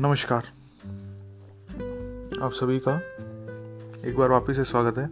[0.00, 0.42] नमस्कार।
[2.42, 2.96] आप सभी का
[4.08, 5.04] एक बार वापस से स्वागत है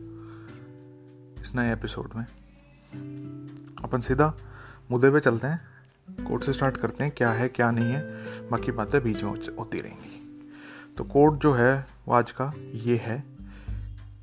[1.43, 2.25] इस नए एपिसोड में।
[3.85, 4.37] अपन सीधा
[4.91, 5.61] मुद्दे पे चलते हैं।
[6.25, 8.01] कोर्ट से स्टार्ट करते हैं क्या है क्या नहीं है।
[8.49, 10.51] बाकी बातें बीच में होती रहेंगी।
[10.97, 13.25] तो कोर्ट जो है वो आज का ये है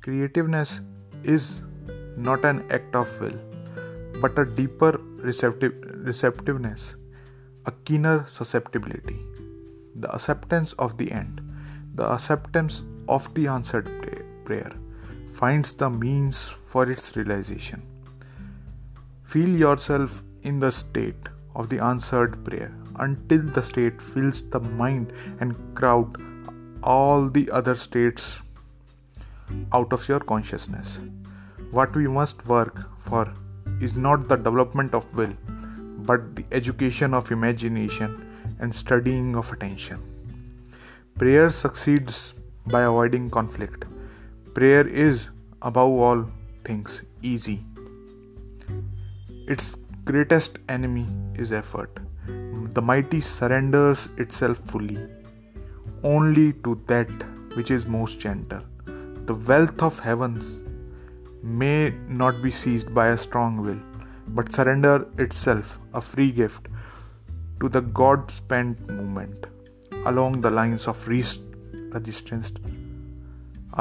[0.02, 0.78] creativeness
[1.26, 1.50] is
[2.18, 3.34] not an act of will
[4.20, 6.96] but a deeper receptive receptiveness
[7.66, 9.35] a keener susceptibility,
[10.00, 11.40] the acceptance of the end,
[11.94, 13.88] the acceptance of the answered
[14.44, 14.72] prayer
[15.32, 17.82] finds the means for its realization.
[19.24, 25.12] Feel yourself in the state of the answered prayer until the state fills the mind
[25.40, 26.16] and crowd
[26.82, 28.38] all the other states
[29.72, 30.98] out of your consciousness.
[31.70, 33.32] What we must work for
[33.80, 35.34] is not the development of will
[36.08, 40.00] but the education of imagination and studying of attention.
[41.18, 42.34] Prayer succeeds
[42.66, 43.84] by avoiding conflict.
[44.54, 45.28] Prayer is,
[45.62, 46.26] above all
[46.64, 47.64] things, easy.
[49.48, 51.98] Its greatest enemy is effort.
[52.26, 54.98] The mighty surrenders itself fully,
[56.02, 57.08] only to that
[57.56, 58.62] which is most gentle.
[59.26, 60.64] The wealth of heavens
[61.42, 63.80] may not be seized by a strong will
[64.28, 66.66] but surrender itself a free gift
[67.60, 69.46] to the God spent movement
[70.04, 71.40] along the lines of least
[71.94, 72.52] resistance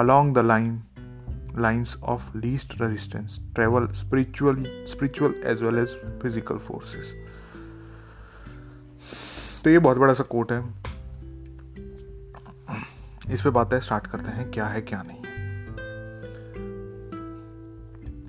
[0.03, 0.83] along the line
[1.55, 7.13] lines of least resistance travel spiritually spiritual as well as physical forces
[9.63, 10.63] तो ये बहुत बड़ा सा coat है
[13.33, 15.21] इस पे बातें start करते हैं क्या है क्या नहीं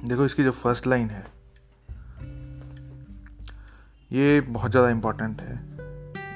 [0.09, 1.25] देखो इसकी जो फ़र्स्ट लाइन है
[4.17, 5.55] ये बहुत ज़्यादा इंपॉर्टेंट है।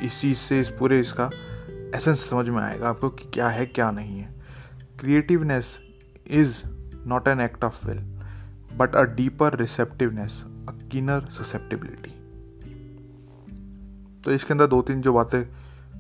[0.07, 1.31] इस चीज़ से इस पूरे इसका
[1.97, 4.35] एसेंस समझ में आएगा आपको कि क्या है, क्या नहीं है।
[5.01, 5.79] Creativeness
[6.31, 6.63] is
[7.09, 7.99] not an act of will
[8.77, 12.11] but a deeper receptiveness a keener susceptibility
[14.23, 15.43] तो इसके अंदर दो तीन जो बातें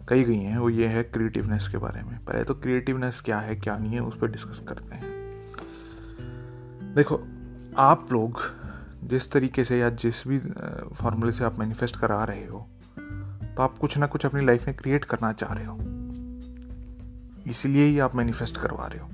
[0.09, 3.55] कही गई हैं, वो ये है क्रिएटिवनेस के बारे में। पहले तो क्रिएटिवनेस क्या है,
[3.57, 5.09] क्या नहीं है, उस पर डिस्कस करते हैं।
[6.95, 7.21] देखो,
[7.79, 8.41] आप लोग
[9.05, 10.39] जिस तरीके से या जिस भी
[10.95, 12.69] फॉर्मूले से आप मैनिफेस्ट करा रहे हो
[13.57, 15.77] तो आप कुछ ना कुछ अपनी लाइफ में क्रिएट करना चाह रहे हो।
[17.51, 19.09] इसीलिए ही आप मैनिफेस्ट करवा रहे हो।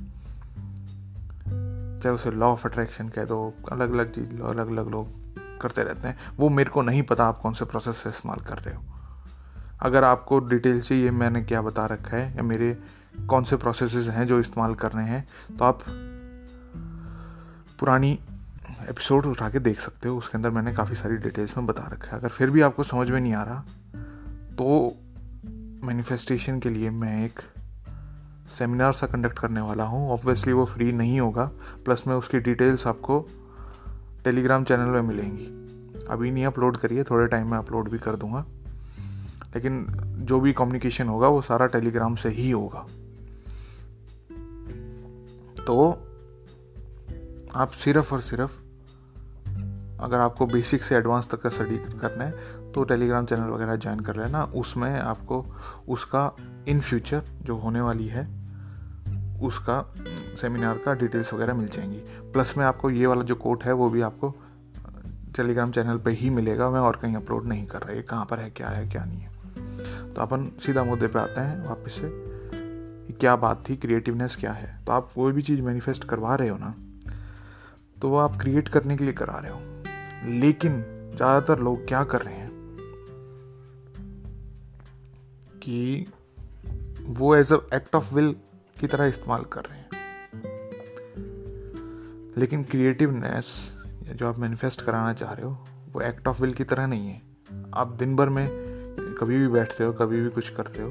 [2.02, 5.08] चाहे उसे लॉ ऑफ़ अट्रैक्शन कह दो अलग अलग चीज़ अलग अलग लोग
[5.60, 8.58] करते रहते हैं, वो मेरे को नहीं पता आप कौन से प्रोसेस से इस्तेमाल कर
[8.58, 8.82] रहे हो।
[9.80, 12.78] अगर आपको डिटेल से ये मैंने क्या बता रखा है, या मेरे
[13.26, 15.82] कौन से प्रोसेसेस हैं जो इस्तेमाल कर रहे हैं तो आप
[17.80, 18.18] पुरानी
[18.88, 22.10] एपिसोड उठा के देख सकते हो। उसके अंदर मैंने काफ़ी सारी डिटेल्स में बता रखा
[22.10, 23.64] है। अगर फिर भी आपको समझ में नहीं आ रहा
[24.52, 24.94] तो
[25.86, 27.40] मैनिफेस्टेशन के लिए मैं एक
[28.58, 31.50] सेमिनार सा कंडक्ट करने वाला हूँ। ऑब्वियसली वो फ्री नहीं होगा।
[31.84, 33.26] प्लस में उसकी डिटेल्स आपको
[34.24, 35.46] टेलीग्राम चैनल में मिलेंगी।
[36.10, 38.44] अभी नहीं अपलोड करिए थोड़े टाइम में अपलोड भी कर दूँगा।
[39.54, 39.86] लेकिन
[40.26, 42.86] जो भी कम्युनिकेशन होगा, वो सारा टेलीग्राम से ही होगा।
[45.64, 45.90] तो
[47.54, 48.65] आप सिर्फ़ और सिर्फ़
[50.00, 54.00] अगर आपको बेसिक से एडवांस तक का स्टडी करना है तो टेलीग्राम चैनल वगैरह ज्वाइन
[54.00, 55.44] कर लेना। उसमें आपको
[55.88, 56.36] उसका
[56.68, 58.24] इन फ्यूचर जो होने वाली है,
[59.42, 59.94] उसका
[60.40, 61.98] सेमिनार का डिटेल्स वगैरह मिल जाएँगी।
[62.32, 64.34] प्लस में आपको ये वाला जो कोट है, वो भी आपको
[65.36, 68.38] टेलीग्राम चैनल पे ही मिलेगा। मैं और कहीं अपलोड नहीं कर रहा। ये कहाँ पर
[68.38, 69.34] है, क्या है, क्या नहीं है।
[70.14, 72.08] तो अपन सीधा मुद्दे पे आते हैं वापस से
[73.12, 76.58] क्या बात थी क्रिएटिवनेस क्या है। तो आप कोई भी चीज़ मैनिफेस्ट करवा रहे हो
[76.58, 76.74] ना
[78.02, 79.75] तो वो आप क्रिएट करने के लिए करा रहे हो।
[80.26, 80.82] लेकिन
[81.16, 82.50] ज़्यादातर लोग क्या कर रहे हैं
[85.58, 86.06] कि
[87.10, 88.34] वो as a act of will
[88.80, 89.84] की तरह इस्तेमाल कर रहे हैं।
[92.38, 93.52] लेकिन क्रिएटिवनेस
[94.06, 95.52] जो आप मैनिफेस्ट कराना चाह रहे हो,
[95.92, 97.22] वो एक्ट ऑफ़ विल की तरह नहीं है।
[97.74, 98.46] आप दिन भर में
[99.20, 100.88] कभी भी बैठते हो, कभी भी कुछ करते हो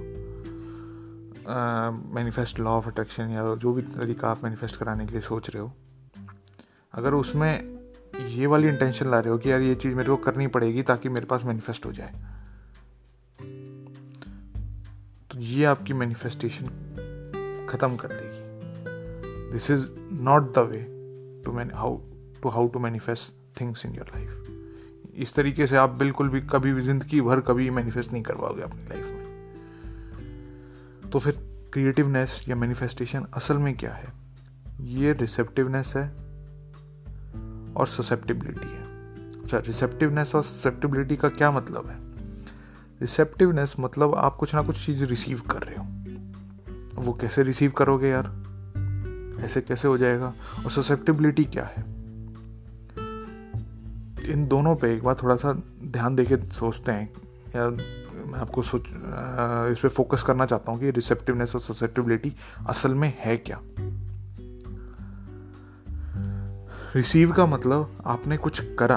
[2.15, 5.61] मैनिफेस्ट लॉ ऑफ़ अट्रैक्शन या जो भी तरीका आप मैनिफेस्ट कराने के लिए सोच रहे
[5.63, 5.71] हो,
[6.93, 7.74] अगर उसमें
[8.21, 11.09] ये वाली इंटेंशन ला रहे हो कि यार ये चीज़ मेरे को करनी पड़ेगी ताकि
[11.09, 12.13] मेरे पास मैनिफेस्ट हो जाए।
[15.31, 16.65] तो ये आपकी मैनिफेस्टेशन
[17.69, 20.81] ख़त्म कर देगी। This is not the way
[21.45, 21.97] to man how
[22.43, 24.41] to how to manifest things in your life
[25.15, 28.83] इस तरीके से आप बिल्कुल भी कभी भी ज़िंदगी भर कभी मैनिफेस्ट नहीं करवाओगे अपनी
[28.83, 29.25] लाइफ में।
[31.11, 31.33] तो फिर
[31.73, 34.13] क्रिएटिवनेस या मैनिफेस्टेशन असल में क्या है?
[34.81, 36.24] ये रिसेप्टिवनेस है
[37.77, 38.85] और ससेप्टिबिलिटी है।
[39.43, 41.95] अच्छा रिसेप्टिवनेस और ससेप्टिबिलिटी का क्या मतलब है?
[43.01, 45.85] रिसेप्टिवनेस मतलब आप कुछ ना कुछ चीज़ रिसीव कर रहे हो।
[47.01, 48.45] वो कैसे रिसीव करोगे यार?
[49.41, 50.33] ऐसे कैसे हो जाएगा?
[50.65, 51.83] और ससेप्टिबिलिटी क्या है?
[54.31, 57.13] इन दोनों पे एक बार थोड़ा सा ध्यान देके सोचते हैं।
[57.55, 57.69] या
[58.25, 58.83] मैं आपको सोच
[59.71, 62.33] इस पर फोकस करना चाहता हूँ कि रिसेप्टिवनेस और ससेप्टिबिलिटी
[62.67, 63.61] असल में है क्या?
[66.95, 68.95] रिसीव का मतलब आपने कुछ करा।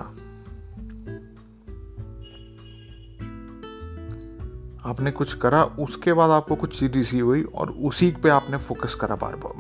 [4.91, 8.95] आपने कुछ करा, उसके बाद आपको कुछ चीज़ रिसीव हुई और उसी पे आपने फोकस
[8.95, 9.53] करा बार बार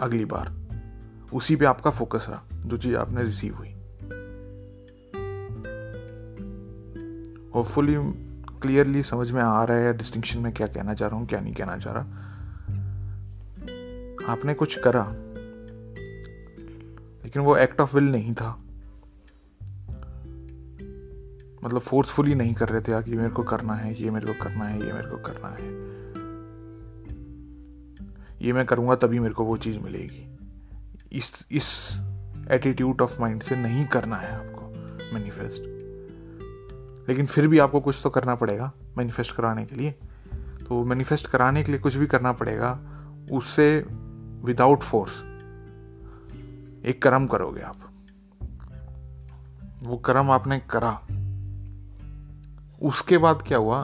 [0.00, 0.52] अगली बार।
[1.32, 3.68] उसी पे आपका फोकस रहा, जो चीज़ आपने रिसीव हुई।
[7.54, 7.94] होपफुली
[8.62, 11.54] क्लियरली समझ में आ रहा है डिस्टिंक्शन में क्या कहना चाह रहा हूँ, क्या नहीं
[11.54, 12.04] कहना चाह रहा।
[14.32, 15.12] आपने कुछ करा
[17.28, 18.64] लेकिन वो एक्ट ऑफ़ विल नहीं था।
[21.64, 24.64] मतलब फोर्सफुली नहीं कर रहे थे ये मेरे को करना है, ये मेरे को करना
[24.64, 25.68] है, ये मेरे को करना है।
[28.46, 30.38] ये मैं करूँगा तभी मेरे को वो चीज़ मिलेगी।
[31.12, 31.98] इस इस
[32.50, 34.62] एटीट्यूड ऑफ़ माइंड से नहीं करना है आपको
[35.14, 35.62] मैनिफेस्ट
[37.08, 39.90] लेकिन फिर भी आपको कुछ तो करना पड़ेगा मैनिफेस्ट कराने के लिए।
[40.68, 42.78] तो मैनिफेस्ट कराने के लिए कुछ भी करना पड़ेगा,
[43.32, 43.86] उससे
[44.44, 45.27] विदाउट फोर्स
[46.84, 47.76] एक कर्म करोगे आप।
[49.84, 51.02] वो कर्म आपने करा।
[52.82, 53.78] उसके बाद क्या हुआ?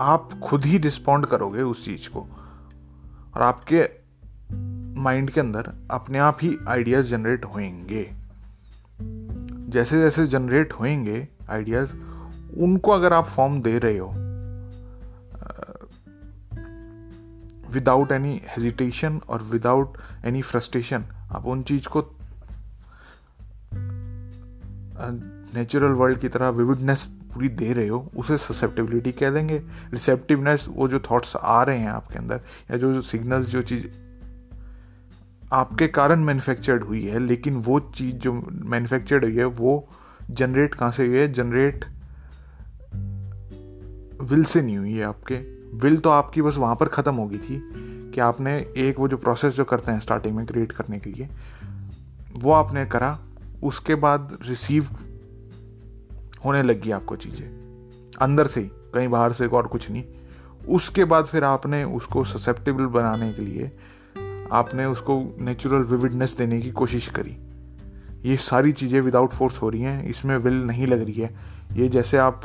[0.00, 2.26] आप खुद ही रिस्पॉन्ड करोगे उस चीज़ को।
[3.34, 3.90] और आपके
[5.00, 8.10] माइंड के अंदर अपने आप ही आइडियाज़ जनरेट होंगे
[9.70, 11.94] जैसे जैसे जनरेट होंगे आइडियाज़
[12.56, 14.29] उनको अगर आप फॉर्म दे रहे हो
[17.72, 22.16] विदाउट एनी हेजिटेशन और विदाउट एनी फ्रस्ट्रेशन आप उन चीज़ को
[25.54, 29.62] नेचुरल वर्ल्ड की तरह विविडनेस पूरी दे रहे हो, उसे ससेप्टिबिलिटी कह देंगे।
[29.92, 32.40] रिसेप्टिवनेस वो जो थॉट्स आ रहे हैं आपके अंदर,
[32.70, 33.86] या जो सिग्नल्स जो चीज़
[35.52, 39.88] आपके कारण मैन्युफैक्चर्ड हुई है, लेकिन वो चीज़ जो मैन्युफैक्चर्ड हुई है, वो
[40.30, 41.32] जनरेट कहाँ से हुई है?
[41.32, 41.84] जनरेट
[44.22, 47.60] विल से नहीं हुई है आपके। विल तो आपकी बस वहाँ पर ख़त्म होगी थी
[48.14, 51.28] कि आपने एक वो जो प्रोसेस जो करते हैं स्टार्टिंग में क्रिएट करने के लिए,
[52.38, 53.18] वो आपने करा,
[53.62, 54.88] उसके बाद रिसीव
[56.44, 57.46] होने लगी आपको चीज़ें।
[58.20, 60.04] अंदर से ही, कहीं बाहर से और कुछ नहीं।
[60.68, 63.70] उसके बाद फिर आपने उसको ससेप्टेबल बनाने के लिए,
[64.52, 67.36] आपने उसको नेचुरल विविडनेस देने की कोशिश करी।
[68.24, 71.34] ये सारी चीज़ें विदाउट फोर्स हो रही हैं, इसमें विल नहीं लग रही है।
[71.72, 72.42] ये जैसे आप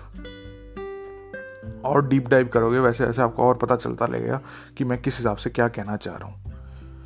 [1.85, 4.41] और डीप डाइव करोगे वैसे वैसे आपको और पता चलता लगेगा
[4.77, 6.45] कि मैं किस हिसाब से क्या कहना चाह रहा हूँ।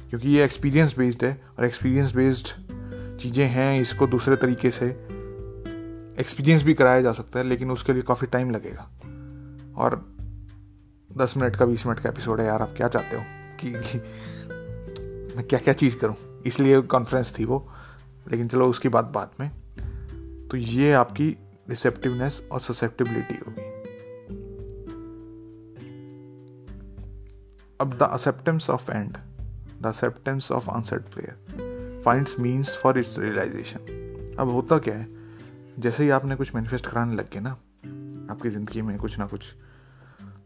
[0.10, 2.48] क्योंकि ये एक्सपीरियंस बेस्ड है और एक्सपीरियंस बेस्ड
[3.20, 4.86] चीज़ें हैं इसको दूसरे तरीके से
[6.20, 8.90] एक्सपीरियंस भी कराया जा सकता है लेकिन उसके लिए काफ़ी टाइम लगेगा।
[9.78, 10.16] और
[11.18, 13.24] दस मिनट का बीस मिनट का एपिसोड है यार आप क्या चाहते हो
[13.60, 13.98] कि, कि
[15.38, 16.42] मैं क्या क्या चीज़ करूँ?
[16.46, 17.72] इसलिए कॉन्फ्रेंस थी वो।
[18.32, 19.52] लेकिन चलो उसकी बात बाद में।
[20.48, 21.38] तो ये आपकी
[21.70, 23.69] रिसेप्टिवनेस और ससेप्टिबिलिटी होगी।
[27.82, 29.18] अब the acceptance of and
[29.82, 35.08] the acceptance of answered prayer finds means for its realisation अब होता क्या है?
[35.80, 37.52] जैसे ही आपने कुछ मैनिफेस्ट कराने लग गए ना,
[38.34, 39.56] आपकी ज़िंदगी में कुछ ना कुछ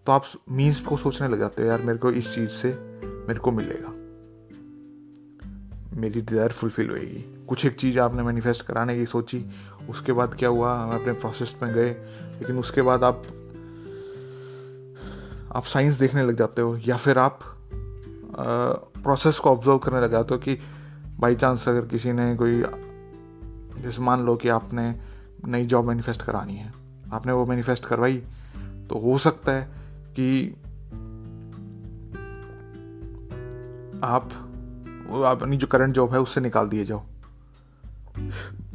[0.06, 2.68] तो आप मीन्स को सोचने लग जाते हो, यार, मेरे को इस चीज़ से
[3.28, 3.90] मेरे को मिलेगा।
[6.02, 9.46] मेरी डिज़ायर फुलफिल होएगी। कुछ एक चीज़ आपने मैनिफेस्ट कराने की सोची,
[9.90, 10.74] उसके बाद क्या हुआ?
[10.76, 11.90] हम अपने प्रोसेस में गए,
[12.40, 13.24] लेकिन उसके बाद आप
[15.56, 17.40] आप साइंस देखने लग जाते हो, या फिर आप
[18.38, 20.58] प्रोसेस को ऑब्ज़र्व करने लग जाते हो कि
[21.20, 22.64] बाई चांस अगर किसी ने कोई,
[23.82, 24.94] जैसे मान लो कि आपने
[25.48, 26.74] नई जॉब मैनिफेस्ट करानी है,
[27.14, 28.18] आपने वो मैनिफेस्ट करवाई
[28.90, 29.64] तो हो सकता है
[30.16, 30.50] कि
[34.04, 34.30] आप
[35.28, 37.04] अपनी जो करंट जॉब है उससे निकाल दिए जाओ।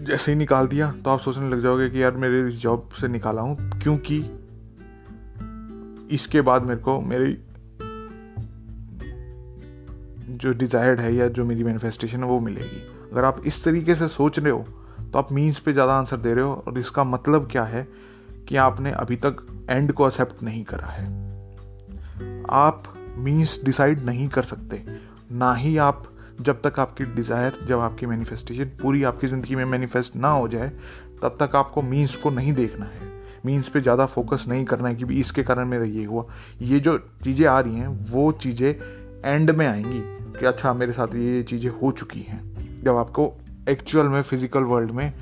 [0.01, 3.09] जैसे ही निकाल दिया तो आप सोचने लग जाओगे कि यार मेरे इस जॉब से
[3.09, 4.21] निकाला हूँ, क्योंकि
[6.11, 7.37] इसके बाद मेरे को मेरी
[10.33, 14.09] जो डिज़ायर्ड है या जो मेरी मैनिफेस्टेशन है, वो मिलेगी। अगर आप इस तरीके से
[14.09, 14.65] सोच रहे हो
[15.05, 17.87] तो आप मीन्स पे ज़्यादा आंसर दे रहे हो, और इसका मतलब क्या है
[18.49, 19.37] कि आपने अभी तक
[19.71, 21.07] एंड को एक्सेप्ट नहीं करा है।
[22.51, 24.83] आप मीन्स डिसाइड नहीं कर सकते।
[25.33, 26.03] ना ही आप,
[26.41, 30.69] जब तक आपकी डिज़ायर जब आपकी मैनिफेस्टेशन पूरी आपकी ज़िंदगी में मैनिफेस्ट ना हो जाए,
[31.23, 33.07] तब तक आपको मीन्स को नहीं देखना है।
[33.49, 36.25] मीन्स पे ज़्यादा फोकस नहीं करना है कि इसके कारण मेरा ये हुआ।
[36.63, 38.75] ये जो चीज़ें आ रही हैं, वो चीज़ें
[39.25, 40.01] एंड में आएँगी
[40.39, 42.41] कि अच्छा मेरे साथ ये चीज़ें हो चुकी हैं।
[42.85, 43.33] जब आपको
[43.69, 45.13] एक्चुअल में फ़िज़िकल वर्ल्ड में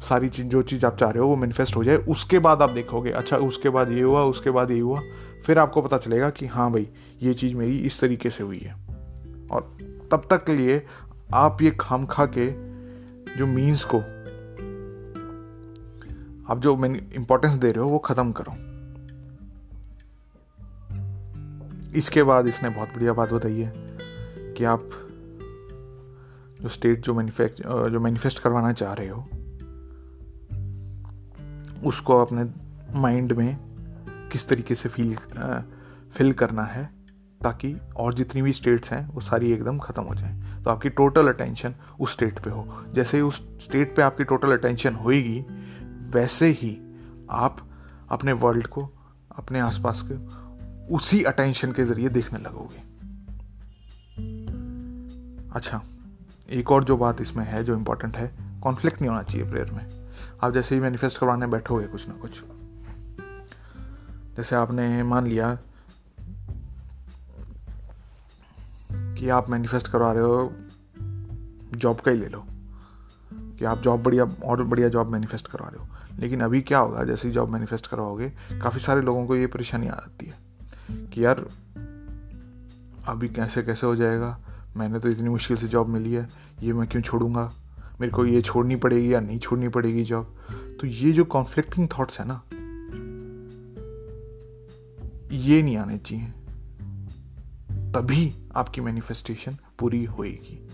[0.00, 2.70] सारी चीज़, जो चीज़ आप चाह रहे हो, वो मैनिफेस्ट हो जाए, उसके बाद आप
[2.70, 5.00] देखोगे अच्छा उसके बाद ये हुआ, उसके बाद ये हुआ,
[5.46, 6.88] फिर आपको पता चलेगा कि हाँ भाई,
[7.22, 8.74] ये चीज़ मेरी इस तरीके से हुई है।
[9.50, 9.76] और
[10.10, 10.82] तब तक के लिए
[11.34, 12.46] आप ये खाम खा के
[13.36, 13.98] जो मीन्स को
[16.48, 18.52] आप जो मैंने इंपॉर्टेंस दे रहे हो, वो ख़त्म करो।
[21.98, 23.72] इसके बाद इसने बहुत बढ़िया बात बताई है
[24.56, 24.88] कि आप
[26.62, 29.20] जो स्टेट जो मैनिफेस्ट जो मैनिफेस्ट करवाना चाह रहे हो,
[31.84, 32.44] उसको अपने
[33.00, 33.56] माइंड में
[34.32, 35.14] किस तरीके से फील
[36.14, 36.84] फिल करना है
[37.40, 41.28] ताकि और जितनी भी स्टेट्स हैं, वो सारी एकदम ख़त्म हो जाए। तो आपकी टोटल
[41.28, 45.44] अटेंशन उस स्टेट पे हो। जैसे ही उस स्टेट पे आपकी टोटल अटेंशन होएगी
[46.08, 47.00] वैसे ही
[47.30, 47.68] आप
[48.10, 48.90] अपने वर्ल्ड को,
[49.36, 50.48] अपने आसपास के,
[50.94, 52.88] उसी अटेंशन के ज़रिए देखने लगोगे।
[55.52, 55.82] अच्छा
[56.50, 60.08] एक और जो बात इसमें है, जो इंपॉर्टेंट है कॉन्फ्लिक्ट नहीं होना चाहिए प्रेयर में।
[60.42, 62.44] आप जैसे ही मैनिफेस्ट करवाने बैठोगे कुछ ना कुछ।
[64.36, 65.58] जैसे आपने मान लिया
[68.92, 70.52] कि आप मैनिफेस्ट करवा रहे हो
[71.76, 72.44] जॉब का ही ले लो।
[73.32, 77.04] कि आप जॉब बढ़िया, और बढ़िया जॉब मैनिफेस्ट करवा रहे हो। लेकिन अभी क्या होगा,
[77.04, 81.44] जैसे जॉब मैनिफेस्ट करवाओगे, काफ़ी सारे लोगों को ये परेशानी आ जाती है कि यार,
[83.08, 84.38] अभी कैसे कैसे हो जाएगा?
[84.76, 86.28] मैंने तो इतनी मुश्किल से जॉब मिली है,
[86.62, 87.52] ये मैं क्यों छोड़ूँगा?
[88.00, 90.34] मेरे को ये छोड़नी पड़ेगी या नहीं छोड़नी पड़ेगी जॉब
[90.80, 92.42] तो ये जो कॉन्फ्लिक्टिंग थॉट्स है ना,
[95.32, 96.32] ये नहीं आने चाहिए।
[97.92, 100.68] तभी आपकी मैनिफेस्टेशन पूरी होएगी।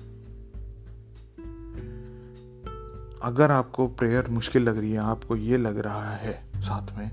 [3.25, 7.11] अगर आपको प्रेयर मुश्किल लग रही है, आपको ये लग रहा है साथ में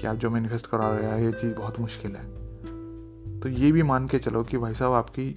[0.00, 2.24] कि आप जो मैनिफेस्ट करा रहे हैं, ये चीज़ बहुत मुश्किल है।
[3.40, 5.34] तो ये भी मान के चलो कि भाई साहब आपकी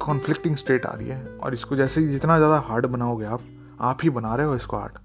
[0.00, 3.42] कॉन्फ्लिक्टिंग स्टेट आ रही है और इसको जैसे जितना ज़्यादा हार्ड बनाओगे आप
[3.80, 4.98] आप ही बना रहे हो इसको हार्ड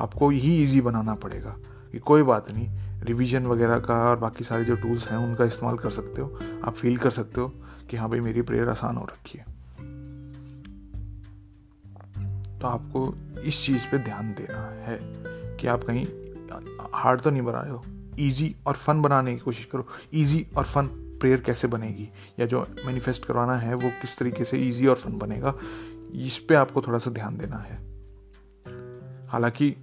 [0.00, 1.56] आपको ही इजी बनाना पड़ेगा
[1.92, 2.68] कि कोई बात नहीं
[3.04, 6.74] रिवीजन वगैरह का और बाकी सारे जो टूल्स हैं, उनका इस्तेमाल कर सकते हो। आप
[6.74, 7.48] फील कर सकते हो
[7.90, 9.53] कि हाँ भाई मेरी प्रेयर आसान हो रखी है।
[12.60, 14.98] तो आपको इस चीज़ पे ध्यान देना है
[15.56, 16.06] कि आप कहीं
[16.94, 17.84] हार्ड तो नहीं बना रहे हो।
[18.18, 20.86] ईजी और फन बनाने की कोशिश करो। ईजी और फन
[21.20, 22.08] प्रेयर कैसे बनेगी?
[22.40, 25.54] या जो मैनिफेस्ट करवाना है, वो किस तरीके से ईजी और फन बनेगा?
[26.14, 27.76] इस पर आपको थोड़ा सा ध्यान देना है।
[29.26, 29.76] हालाँकि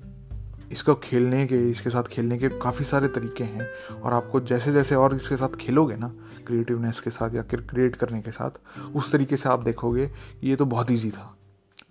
[0.71, 4.95] इसको खेलने के, इसके साथ खेलने के काफ़ी सारे तरीके हैं और आपको जैसे जैसे
[4.95, 6.13] और इसके साथ खेलोगे ना
[6.47, 8.51] क्रिएटिवनेस के साथ या क्रिएट करने के साथ,
[8.95, 10.11] उस तरीके से आप देखोगे
[10.43, 11.37] ये तो बहुत ईजी था।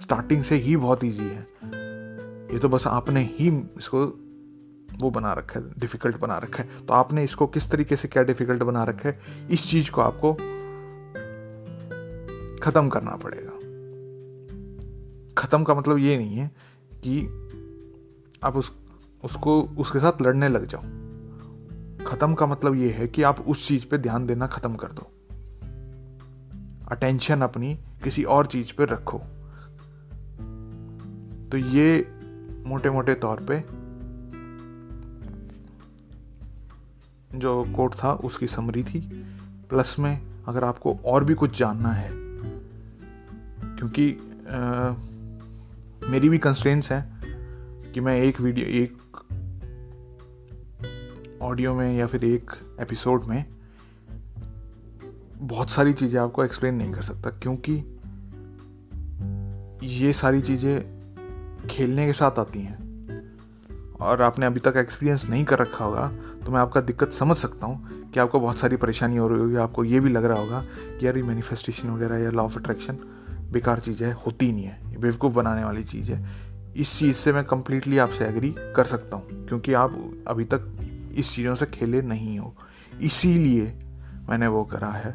[0.01, 1.49] स्टार्टिंग से ही बहुत ईजी है।
[2.53, 4.05] ये तो बस आपने ही इसको
[5.01, 8.23] वो बना रखा है डिफ़िकल्ट बना रखा है। तो आपने इसको किस तरीके से क्या
[8.23, 9.19] डिफ़िकल्ट बना रखा है,
[9.51, 10.33] इस चीज़ को आपको
[12.63, 13.53] ख़त्म करना पड़ेगा।
[15.39, 16.51] ख़त्म का मतलब ये नहीं है
[17.05, 17.21] कि
[18.45, 18.73] आप उस,
[19.25, 20.83] उसको, उसके साथ लड़ने लग जाओ।
[22.07, 25.11] ख़त्म का मतलब ये है कि आप उस चीज़ पे ध्यान देना ख़त्म कर दो।
[26.93, 29.21] अटेंशन अपनी किसी और चीज़ पे रखो।
[31.51, 32.09] तो ये
[32.67, 33.65] मोटे मोटे तौर पे
[37.39, 39.01] जो कोड था उसकी समरी थी।
[39.71, 42.11] प्लस में अगर आपको और भी कुछ जानना है
[43.77, 44.13] क्योंकि
[44.49, 44.91] आ,
[46.11, 47.21] मेरी भी कंस्ट्रेंट्स हैं
[47.93, 48.99] कि मैं एक वीडियो एक
[51.43, 53.45] ऑडियो में या फिर एक एपिसोड में
[55.37, 57.99] बहुत सारी चीज़ें आपको एक्सप्लेन नहीं कर सकता क्योंकि
[59.87, 61.00] ये सारी चीज़ें
[61.67, 62.79] खेलने के साथ आती हैं।
[64.01, 66.07] और आपने अभी तक एक्सपीरियंस नहीं कर रखा होगा
[66.45, 69.57] तो मैं आपका दिक्कत समझ सकता हूँ कि आपको बहुत सारी परेशानी हो रही होगी।
[69.57, 70.65] आपको ये भी लग रहा होगा
[71.01, 72.99] कि यार ये मैनिफेस्टेशन वगैरह या लॉ ऑफ़ अट्रैक्शन
[73.53, 76.29] बेकार चीज़ है, होती नहीं है। ये बेवकूफ़ बनाने वाली चीज़ है।
[76.77, 80.77] इस चीज़ से मैं कम्प्लीटली आपसे एग्री कर सकता हूँ, क्योंकि आप अभी तक
[81.15, 82.55] इस चीज़ों से खेले नहीं हो।
[83.03, 83.73] इसीलिए
[84.29, 85.15] मैंने वो करा है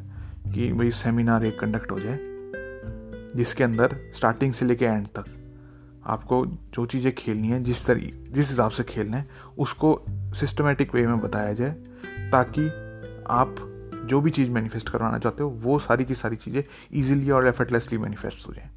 [0.54, 2.20] कि भाई सेमिनार एक कंडक्ट हो जाए,
[3.36, 5.26] जिसके अंदर स्टार्टिंग से लेके एंड तक।
[6.06, 11.08] आपको जो चीज़ें खेलनी है, जिस तरी, जिस हिसाब से खेलना है, उसको सिस्टमेटिक वे
[11.08, 11.72] में बताया जाए,
[12.32, 12.68] ताकि
[13.30, 13.56] आप
[14.06, 17.98] जो भी चीज़ मैनिफेस्ट करवाना चाहते हो, वो सारी की सारी चीज़ें ईजिली और एफर्टलेसली
[17.98, 18.70] मैनिफेस्ट हो जाए।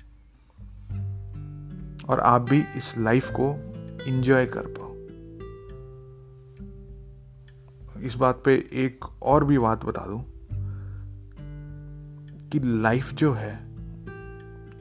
[2.08, 3.54] और आप भी इस लाइफ को
[4.06, 4.88] इंजॉय कर पाओ।
[8.02, 10.24] इस बात पे एक और भी बात बता दूँ,
[12.48, 13.68] कि लाइफ जो है,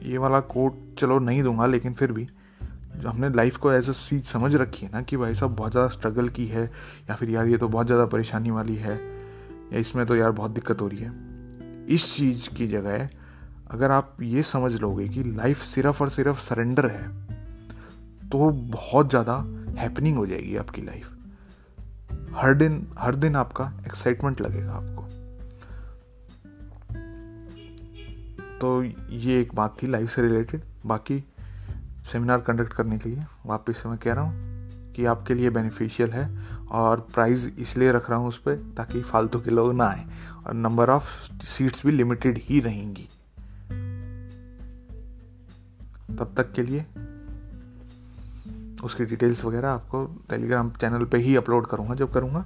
[0.02, 2.26] ये वाला कोट चलो नहीं दूँगा, लेकिन फिर भी
[3.06, 5.88] हमने लाइफ को एज अ चीज़ समझ रखी है ना कि भाई साहब बहुत ज़्यादा
[5.88, 6.64] स्ट्रगल की है
[7.10, 8.96] या फिर यार ये तो बहुत ज़्यादा परेशानी वाली है
[9.72, 11.12] या इसमें तो यार बहुत दिक्कत हो रही है।
[11.86, 13.08] इस चीज़ की जगह
[13.70, 17.06] अगर आप ये समझ लोगे कि लाइफ सिर्फ़ और सिर्फ़ सरेंडर है
[18.30, 19.34] तो बहुत ज़्यादा
[19.78, 21.10] हैपनिंग हो जाएगी आपकी लाइफ
[22.34, 25.02] हर दिन हर दिन आपका एक्साइटमेंट लगेगा आपको।
[28.60, 31.22] तो ये एक बात थी लाइफ से रिलेटेड बाकी
[32.08, 36.10] सेमिनार कंडक्ट करने के लिए। वापस से मैं कह रहा हूँ कि आपके लिए बेनिफिशियल
[36.10, 36.28] है
[36.70, 40.04] और प्राइस इसलिए रख रहा हूँ उस पर ताकि फालतू के लोग ना आए
[40.46, 41.04] और नंबर ऑफ़
[41.44, 43.08] सीट्स भी लिमिटेड ही रहेंगी।
[46.18, 46.84] तब तक के लिए
[48.84, 52.44] उसकी डिटेल्स वगैरह आपको टेलीग्राम चैनल पे ही अपलोड करूँगा, जब करूँगा।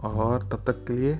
[0.00, 1.14] और तब तक के लिए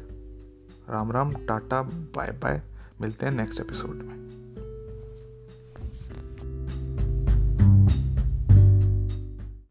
[0.90, 2.62] Ram Ram, tata bye bye
[3.00, 4.47] मिलते हैं नेक्स्ट एपिसोड में।